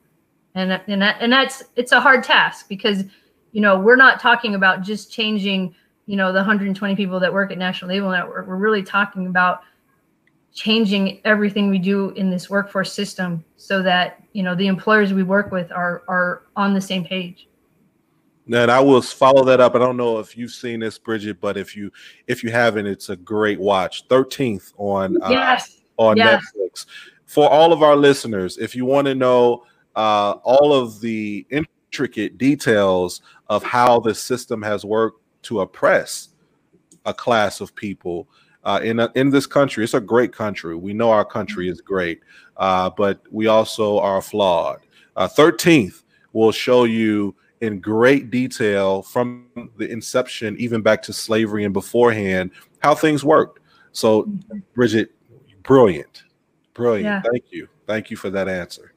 [0.56, 3.04] And and that, and that's it's a hard task because
[3.52, 5.76] you know we're not talking about just changing
[6.08, 9.62] you know the 120 people that work at National Able Network we're really talking about
[10.54, 15.22] changing everything we do in this workforce system so that you know the employers we
[15.22, 17.48] work with are are on the same page
[18.52, 19.76] and I will follow that up.
[19.76, 21.91] I don't know if you've seen this, Bridget, but if you
[22.28, 24.06] if you haven't, it's a great watch.
[24.08, 25.82] Thirteenth on uh, yes.
[25.98, 26.43] on yes.
[26.56, 26.86] Netflix.
[27.26, 29.65] For all of our listeners, if you want to know
[29.96, 36.30] uh, all of the intricate details of how the system has worked to oppress
[37.06, 38.28] a class of people
[38.68, 40.76] uh, in a, in this country, it's a great country.
[40.76, 42.20] We know our country is great,
[42.58, 44.80] uh, but we also are flawed.
[45.16, 51.64] Uh, thirteenth will show you in great detail from the inception, even back to slavery
[51.64, 53.62] and beforehand, how things worked.
[53.94, 54.28] So,
[54.76, 55.16] Bridget,
[55.64, 56.24] brilliant,
[56.74, 57.06] brilliant.
[57.06, 57.22] Yeah.
[57.22, 58.92] Thank you, thank you for that answer.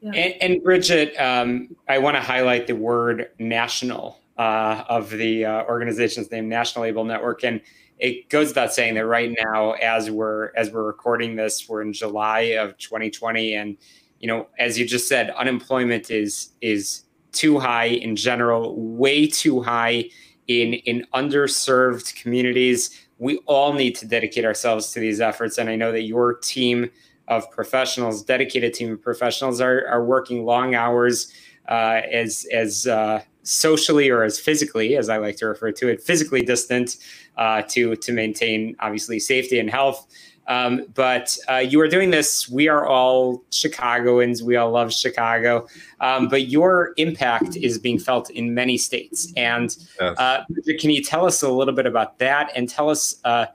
[0.00, 0.12] Yeah.
[0.14, 5.64] And, and, Bridget, um, I want to highlight the word national uh, of the uh,
[5.64, 7.60] organization's name, National Able Network, and
[7.98, 11.92] it goes without saying that right now, as we're as we're recording this, we're in
[11.92, 13.76] July of 2020, and
[14.18, 19.62] you know, as you just said, unemployment is is too high in general, way too
[19.62, 20.10] high
[20.48, 23.06] in in underserved communities.
[23.18, 26.90] We all need to dedicate ourselves to these efforts, and I know that your team
[27.28, 31.32] of professionals, dedicated team of professionals, are are working long hours
[31.68, 36.02] uh, as as uh, socially or as physically, as I like to refer to it,
[36.02, 36.96] physically distant
[37.36, 40.06] uh, to to maintain obviously safety and health.
[40.48, 42.48] Um, but uh, you are doing this.
[42.48, 44.42] We are all Chicagoans.
[44.42, 45.66] We all love Chicago.
[46.00, 49.32] Um, but your impact is being felt in many states.
[49.36, 50.44] And uh,
[50.80, 53.46] can you tell us a little bit about that and tell us uh,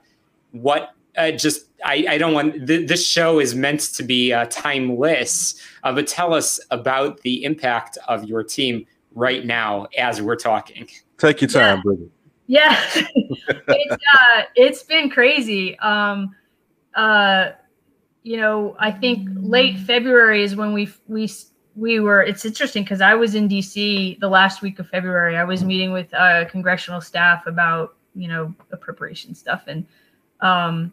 [0.52, 4.46] what uh, just I, I, don't want th- this show is meant to be uh,
[4.50, 10.36] timeless, uh, but tell us about the impact of your team right now as we're
[10.36, 10.88] talking.
[11.18, 12.06] Take your time, yeah.
[12.50, 15.78] Yeah, it's uh, it's been crazy.
[15.80, 16.34] Um,
[16.94, 17.50] uh,
[18.22, 21.30] you know, I think late February is when we we
[21.76, 22.22] we were.
[22.22, 25.36] It's interesting because I was in DC the last week of February.
[25.36, 29.86] I was meeting with uh, congressional staff about you know appropriation stuff and
[30.40, 30.92] um,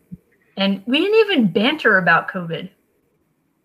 [0.57, 2.69] and we didn't even banter about COVID.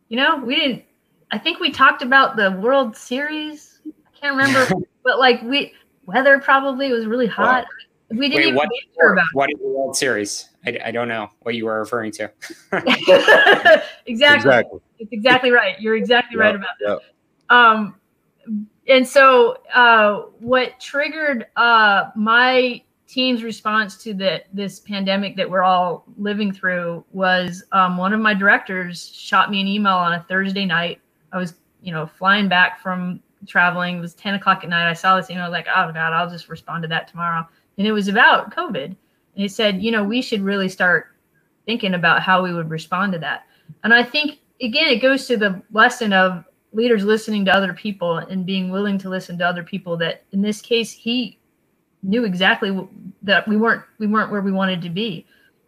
[0.09, 0.85] You know, we didn't.
[1.31, 3.70] I think we talked about the World Series.
[4.21, 5.73] I can't remember, but like we
[6.07, 7.67] weather probably was really hot.
[8.11, 9.27] We didn't Wait, even what, banter about.
[9.35, 10.49] What is the World Series?
[10.67, 12.25] I, I don't know what you were referring to.
[12.73, 13.83] exactly.
[14.07, 14.81] exactly.
[14.99, 15.81] It's exactly right.
[15.81, 16.89] You're exactly yep, right about that.
[16.89, 17.01] Yep.
[17.51, 17.95] Um,
[18.89, 25.63] and so uh, what triggered uh, my team's response to the this pandemic that we're
[25.63, 30.25] all living through was um, one of my directors shot me an email on a
[30.29, 31.01] Thursday night.
[31.33, 33.99] I was, you know, flying back from traveling.
[33.99, 34.89] It was 10 o'clock at night.
[34.89, 37.47] I saw this email, I was like, oh God, I'll just respond to that tomorrow.
[37.79, 38.85] And it was about COVID.
[38.85, 38.97] And
[39.35, 41.09] he said, you know, we should really start
[41.67, 43.47] thinking about how we would respond to that.
[43.85, 48.19] And I think, again, it goes to the lesson of leaders listening to other people
[48.19, 51.39] and being willing to listen to other people that in this case, he
[52.03, 52.89] knew exactly
[53.23, 55.27] that we weren't we weren't where we wanted to be.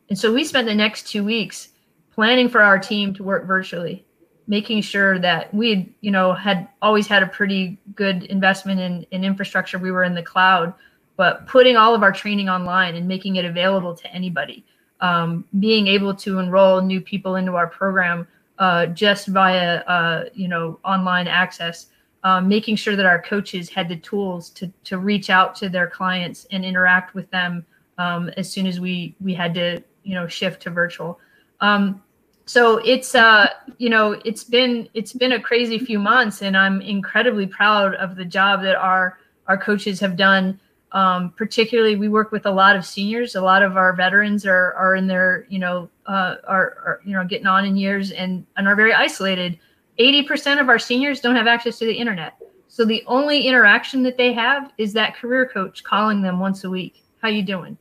[0.09, 1.69] And so we spent the next two weeks
[2.15, 4.05] planning for our team to work virtually,
[4.47, 9.25] making sure that we, you know, had always had a pretty good investment in, in
[9.25, 9.79] infrastructure.
[9.79, 10.75] We were in the cloud,
[11.17, 14.65] but putting all of our training online and making it available to anybody,
[15.01, 18.27] um, being able to enroll new people into our program
[18.59, 21.87] uh, just via uh, you know online access,
[22.23, 25.89] um, making sure that our coaches had the tools to to reach out to their
[25.89, 27.65] clients and interact with them
[27.99, 31.19] um, as soon as we we had to you know shift to virtual.
[31.61, 32.03] Um,
[32.47, 36.81] so it's uh you know it's been it's been a crazy few months, and I'm
[36.81, 40.59] incredibly proud of the job that our our coaches have done.
[40.93, 43.35] Um, particularly, we work with a lot of seniors.
[43.35, 47.13] A lot of our veterans are are in their you know uh, are, are you
[47.13, 49.59] know getting on in years and and are very isolated.
[49.99, 52.35] Eighty percent of our seniors don't have access to the internet.
[52.69, 56.71] So the only interaction that they have is that career coach calling them once a
[56.71, 57.05] week.
[57.21, 57.77] How you doing?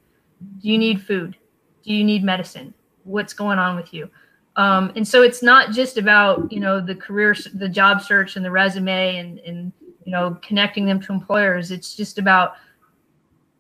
[0.62, 1.38] Do you need food?
[1.84, 2.74] Do you need medicine?
[3.05, 4.09] What's going on with you?
[4.56, 8.45] Um, and so it's not just about you know the career, the job search, and
[8.45, 9.72] the resume, and and
[10.04, 11.72] you know connecting them to employers.
[11.72, 12.56] It's just about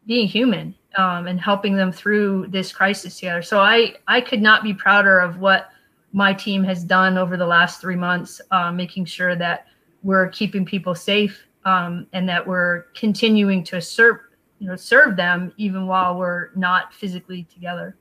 [0.05, 3.41] being human um, and helping them through this crisis together.
[3.41, 5.69] So I I could not be prouder of what
[6.13, 9.67] my team has done over the last three months, uh, making sure that
[10.03, 14.17] we're keeping people safe um, and that we're continuing to serve
[14.59, 17.95] you know serve them even while we're not physically together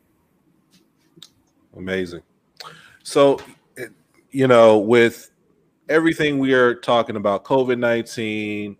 [1.77, 2.23] amazing
[3.03, 3.41] so
[4.31, 5.31] you know with
[5.89, 8.77] everything we are talking about covid-19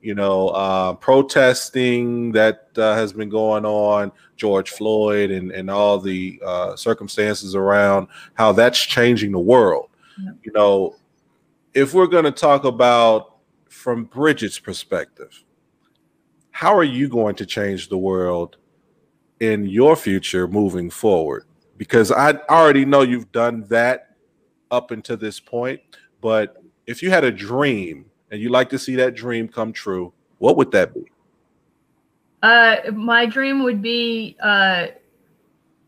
[0.00, 5.98] you know uh, protesting that uh, has been going on george floyd and, and all
[5.98, 9.88] the uh, circumstances around how that's changing the world
[10.22, 10.30] yeah.
[10.42, 10.96] you know
[11.74, 13.34] if we're going to talk about
[13.68, 15.42] from Bridget's perspective,
[16.52, 18.56] how are you going to change the world
[19.40, 21.44] in your future moving forward?
[21.76, 24.16] Because I already know you've done that
[24.70, 25.80] up until this point,
[26.20, 30.12] but if you had a dream and you like to see that dream come true,
[30.38, 31.10] what would that be?
[32.42, 34.88] Uh, my dream would be uh,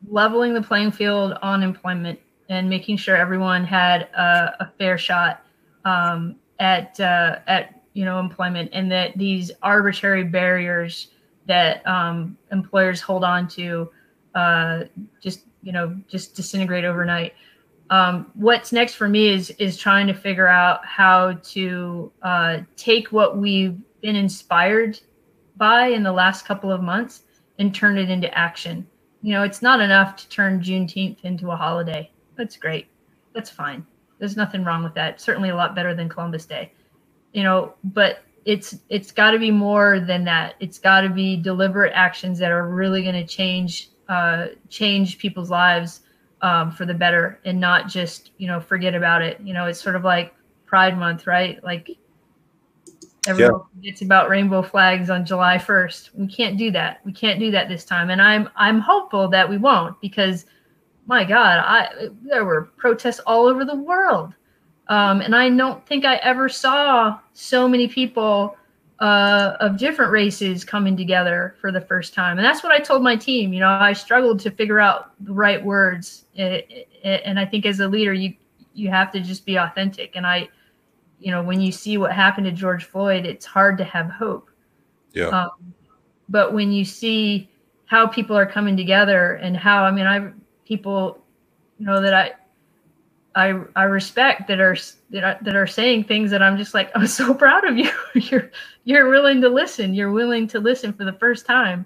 [0.09, 2.19] leveling the playing field on employment
[2.49, 5.45] and making sure everyone had a, a fair shot
[5.85, 11.09] um, at uh, at you know employment, and that these arbitrary barriers
[11.47, 13.91] that um, employers hold on to
[14.35, 14.85] uh,
[15.23, 17.35] just you know just disintegrate overnight.
[17.91, 23.09] Um, what's next for me is is trying to figure out how to uh, take
[23.09, 25.01] what we've been inspired
[25.57, 27.25] by in the last couple of months
[27.59, 28.87] and turn it into action.
[29.23, 32.11] You know, it's not enough to turn Juneteenth into a holiday.
[32.37, 32.87] That's great.
[33.35, 33.85] That's fine.
[34.19, 35.21] There's nothing wrong with that.
[35.21, 36.73] Certainly a lot better than Columbus Day.
[37.33, 40.55] You know, but it's it's got to be more than that.
[40.61, 45.51] It's got to be deliberate actions that are really going to change uh, change people's
[45.51, 46.03] lives
[46.43, 49.41] um, for the better, and not just you know forget about it.
[49.41, 50.35] You know, it's sort of like
[50.67, 51.63] Pride Month, right?
[51.65, 51.91] Like
[53.27, 53.75] everyone yeah.
[53.75, 56.11] forgets about rainbow flags on July 1st.
[56.15, 57.01] We can't do that.
[57.05, 60.47] We can't do that this time, and I'm I'm hopeful that we won't because
[61.07, 64.35] my God, I there were protests all over the world,
[64.89, 68.57] um, and I don't think I ever saw so many people
[68.99, 72.39] uh, of different races coming together for the first time.
[72.39, 73.53] And that's what I told my team.
[73.53, 77.89] You know, I struggled to figure out the right words, and I think as a
[77.89, 78.35] leader, you
[78.75, 80.17] you have to just be authentic.
[80.17, 80.49] And I,
[81.19, 84.51] you know, when you see what happened to George Floyd, it's hard to have hope.
[85.13, 85.29] Yeah.
[85.29, 85.51] Um,
[86.29, 87.49] but when you see
[87.87, 90.31] how people are coming together and how, I mean, I
[90.67, 91.25] people,
[91.79, 92.33] you know, that I
[93.37, 94.77] I I respect that are
[95.11, 97.91] that are, saying things that I'm just like I'm so proud of you.
[98.15, 98.51] you're
[98.85, 99.95] you're willing to listen.
[99.95, 101.85] You're willing to listen for the first time,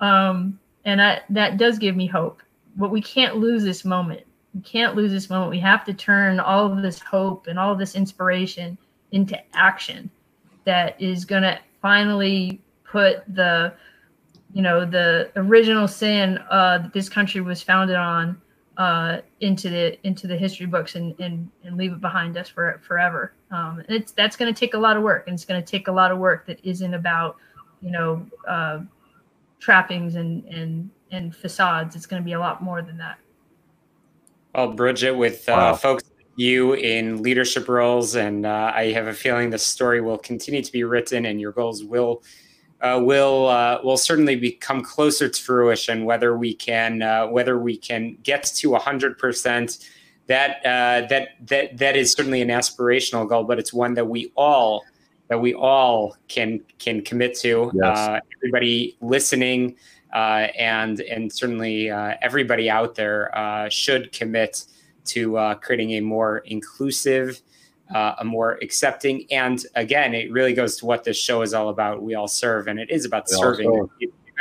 [0.00, 2.42] um, and I, that does give me hope.
[2.76, 4.22] But we can't lose this moment.
[4.54, 5.50] We can't lose this moment.
[5.50, 8.76] We have to turn all of this hope and all of this inspiration
[9.12, 10.10] into action
[10.64, 13.72] that is going to finally put the
[14.52, 18.38] you know the original sin uh, that this country was founded on
[18.76, 22.80] uh, into the into the history books and and, and leave it behind us for
[22.86, 23.34] forever.
[23.50, 25.88] Um, it's that's going to take a lot of work, and it's going to take
[25.88, 27.36] a lot of work that isn't about
[27.80, 28.80] you know uh,
[29.58, 31.96] trappings and and and facades.
[31.96, 33.18] It's going to be a lot more than that.
[34.54, 35.74] Well, Bridget, with uh, wow.
[35.74, 36.04] folks
[36.36, 40.72] you in leadership roles, and uh, I have a feeling the story will continue to
[40.72, 42.22] be written, and your goals will
[42.82, 46.04] uh, will uh, will certainly become closer to fruition.
[46.04, 49.78] Whether we can uh, whether we can get to hundred percent,
[50.26, 54.32] that uh, that that that is certainly an aspirational goal, but it's one that we
[54.36, 54.84] all
[55.28, 57.70] that we all can can commit to.
[57.72, 57.98] Yes.
[57.98, 59.76] Uh, everybody listening
[60.12, 64.64] uh, and and certainly everybody out there should commit
[65.04, 67.40] to creating a more inclusive
[67.94, 69.26] uh, a more accepting.
[69.30, 72.02] And again, it really goes to what this show is all about.
[72.02, 73.88] We all serve, and it is about we serving.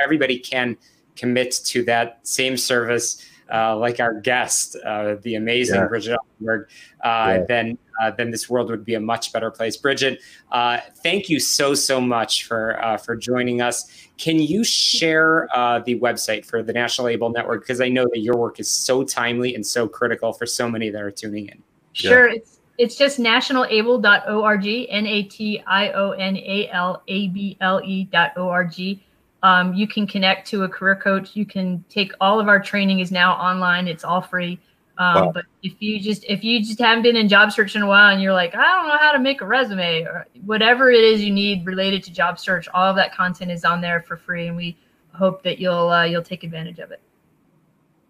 [0.03, 0.77] Everybody can
[1.15, 5.87] commit to that same service uh, like our guest, uh, the amazing yeah.
[5.87, 6.67] Bridget Altenberg,
[7.03, 7.45] uh, yeah.
[7.47, 9.75] then uh, then this world would be a much better place.
[9.75, 10.21] Bridget,
[10.51, 14.07] uh, thank you so so much for uh, for joining us.
[14.17, 15.49] Can you share
[15.85, 19.03] the website for the National ABLE Network because I know that your work is so
[19.03, 21.61] timely and so critical for so many that are tuning in.
[21.93, 22.35] Sure, yeah.
[22.35, 27.81] it's it's just nationalable.org, N A T I O N A L A B L
[27.83, 28.99] E.org.
[29.43, 31.35] Um, you can connect to a career coach.
[31.35, 33.87] You can take all of our training is now online.
[33.87, 34.59] It's all free.
[34.97, 35.31] Um, wow.
[35.31, 38.13] But if you just if you just haven't been in job search in a while
[38.13, 41.21] and you're like, I don't know how to make a resume or whatever it is
[41.21, 44.47] you need related to job search, all of that content is on there for free,
[44.47, 44.77] and we
[45.13, 47.01] hope that you'll uh, you'll take advantage of it.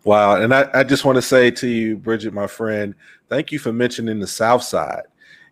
[0.04, 2.96] Wow, and I, I just want to say to you, Bridget, my friend,
[3.30, 5.04] thank you for mentioning the South Side.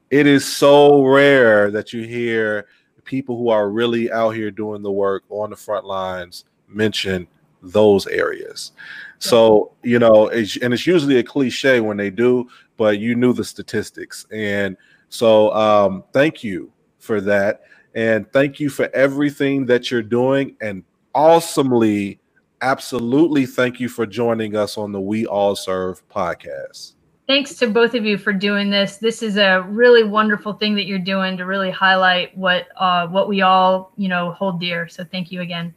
[0.09, 2.67] It is so rare that you hear
[3.03, 7.27] people who are really out here doing the work on the front lines mention
[7.61, 8.71] those areas.
[9.19, 12.47] So, you know, it's, and it's usually a cliche when they do,
[12.77, 14.25] but you knew the statistics.
[14.31, 14.77] And
[15.09, 17.63] so, um, thank you for that.
[17.95, 20.55] And thank you for everything that you're doing.
[20.61, 20.83] And
[21.13, 22.19] awesomely,
[22.61, 26.93] absolutely thank you for joining us on the We All Serve podcast
[27.29, 28.97] thanks to both of you for doing this.
[28.97, 33.29] This is a really wonderful thing that you're doing to really highlight what uh, what
[33.29, 34.89] we all you know hold dear.
[34.89, 35.73] So thank you again.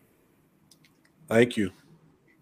[1.29, 1.71] Thank you.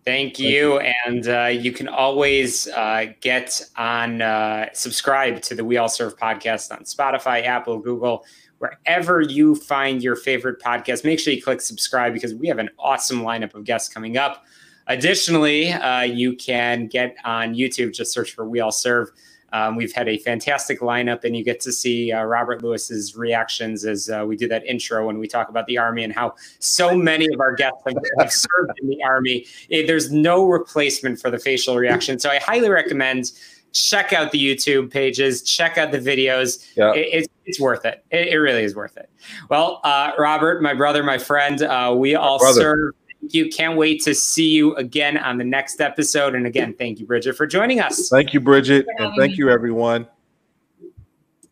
[0.05, 0.81] Thank you.
[0.81, 0.93] Thank you.
[1.07, 6.17] And uh, you can always uh, get on, uh, subscribe to the We All Serve
[6.17, 8.25] podcast on Spotify, Apple, Google,
[8.61, 11.03] wherever you find your favorite podcast.
[11.03, 14.45] Make sure you click subscribe because we have an awesome lineup of guests coming up.
[14.87, 19.11] Additionally, uh, you can get on YouTube, just search for We All Serve.
[19.53, 23.85] Um, we've had a fantastic lineup, and you get to see uh, Robert Lewis's reactions
[23.85, 26.95] as uh, we do that intro when we talk about the Army and how so
[26.95, 29.47] many of our guests have, have served in the Army.
[29.71, 32.19] It, there's no replacement for the facial reaction.
[32.19, 33.33] So I highly recommend
[33.73, 36.67] check out the YouTube pages, check out the videos.
[36.77, 36.93] Yeah.
[36.93, 38.05] It, it's, it's worth it.
[38.11, 38.29] it.
[38.29, 38.37] it.
[38.37, 39.11] really is worth it.
[39.49, 43.51] Well, uh, Robert, my brother, my friend, uh, we all serve Thank you.
[43.51, 46.35] Can't wait to see you again on the next episode.
[46.35, 48.09] And again, thank you, Bridget, for joining us.
[48.09, 48.87] Thank you, Bridget.
[48.99, 50.07] And thank you, everyone.